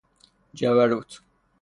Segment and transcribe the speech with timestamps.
[0.55, 1.21] جبروت